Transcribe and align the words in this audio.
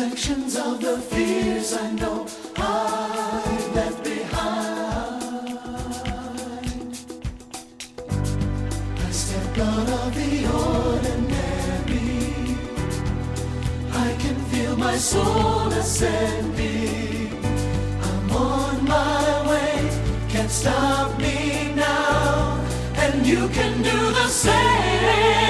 reflections 0.00 0.56
of 0.56 0.80
the 0.80 0.96
fears 0.98 1.74
I 1.74 1.90
know 1.92 2.26
I 2.56 3.70
left 3.74 4.02
behind. 4.02 5.58
I 8.96 9.10
stepped 9.10 9.58
out 9.58 9.88
of 10.00 10.14
the 10.14 10.46
ordinary. 10.64 12.16
I 13.92 14.16
can 14.22 14.36
feel 14.50 14.76
my 14.76 14.96
soul 14.96 15.68
ascending. 15.68 17.44
I'm 18.02 18.30
on 18.30 18.84
my 18.84 19.48
way, 19.50 19.90
can't 20.30 20.50
stop 20.50 21.18
me 21.18 21.74
now, 21.74 22.58
and 22.96 23.26
you 23.26 23.48
can 23.48 23.82
do 23.82 23.98
the 24.12 24.28
same. 24.28 25.49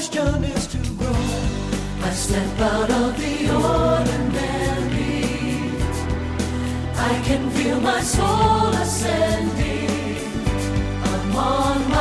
question 0.00 0.44
is 0.44 0.66
to 0.66 0.78
grow. 0.96 1.12
I 2.02 2.10
step 2.12 2.60
out 2.60 2.90
of 2.90 3.18
the 3.18 3.50
ordinary. 3.52 4.96
I 6.96 7.22
can 7.26 7.50
feel 7.50 7.80
my 7.80 8.00
soul 8.00 8.68
ascending. 8.84 10.16
I'm 11.04 11.36
on 11.36 11.90
my 11.90 11.99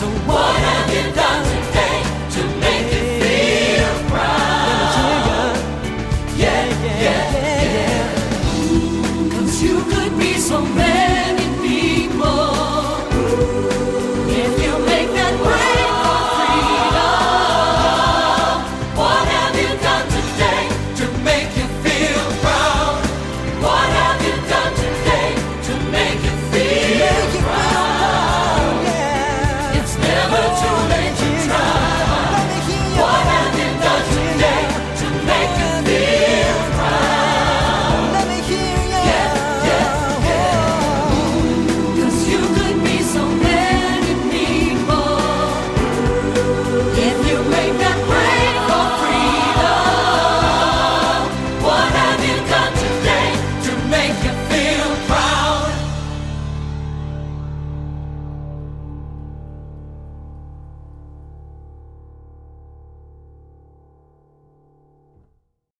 So 0.00 0.06
what 0.06 0.56
have 0.56 0.94
you 0.94 1.14
done? 1.14 1.29